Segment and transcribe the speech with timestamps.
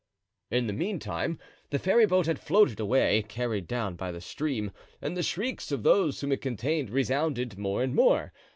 [0.49, 1.37] In the meantime,
[1.69, 6.19] the ferryboat had floated away, carried down by the stream, and the shrieks of those
[6.21, 8.33] whom it contained resounded more and more.